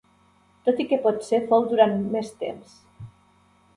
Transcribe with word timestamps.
Tot 0.69 0.79
i 0.83 0.87
que 0.93 0.99
potser 1.03 1.41
fou 1.51 1.67
durant 1.73 1.95
més 2.17 2.33
temps. 2.43 2.77